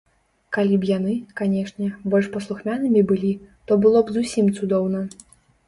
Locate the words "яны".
0.97-1.13